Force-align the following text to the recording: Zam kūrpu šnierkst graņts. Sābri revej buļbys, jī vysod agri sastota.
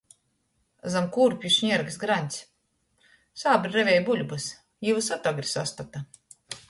Zam 0.93 1.09
kūrpu 1.17 1.51
šnierkst 1.55 1.99
graņts. 2.03 2.39
Sābri 3.43 3.75
revej 3.79 4.01
buļbys, 4.09 4.49
jī 4.89 4.97
vysod 5.01 5.31
agri 5.35 5.51
sastota. 5.51 6.03